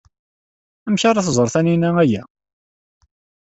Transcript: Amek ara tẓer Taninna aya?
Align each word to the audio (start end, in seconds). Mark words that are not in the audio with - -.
Amek 0.87 1.03
ara 1.09 1.25
tẓer 1.27 1.47
Taninna 1.53 1.89
aya? 2.03 2.23